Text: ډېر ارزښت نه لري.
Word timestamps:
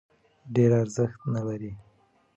ډېر 0.55 0.71
ارزښت 0.83 1.19
نه 1.33 1.41
لري. 1.47 1.71